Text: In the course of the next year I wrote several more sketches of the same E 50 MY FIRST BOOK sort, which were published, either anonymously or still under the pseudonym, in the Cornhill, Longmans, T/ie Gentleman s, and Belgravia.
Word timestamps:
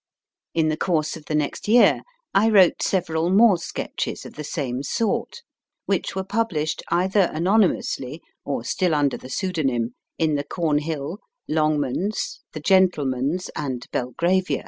In 0.55 0.69
the 0.69 0.77
course 0.77 1.15
of 1.15 1.25
the 1.25 1.35
next 1.35 1.67
year 1.67 2.01
I 2.33 2.49
wrote 2.49 2.81
several 2.81 3.29
more 3.29 3.59
sketches 3.59 4.25
of 4.25 4.33
the 4.33 4.43
same 4.43 4.79
E 4.79 4.79
50 4.79 4.79
MY 4.79 4.79
FIRST 4.79 4.93
BOOK 4.93 4.97
sort, 5.25 5.41
which 5.85 6.15
were 6.15 6.23
published, 6.23 6.81
either 6.89 7.29
anonymously 7.31 8.19
or 8.43 8.63
still 8.63 8.95
under 8.95 9.15
the 9.17 9.29
pseudonym, 9.29 9.93
in 10.17 10.33
the 10.33 10.43
Cornhill, 10.43 11.19
Longmans, 11.47 12.39
T/ie 12.51 12.61
Gentleman 12.65 13.35
s, 13.35 13.51
and 13.55 13.85
Belgravia. 13.91 14.59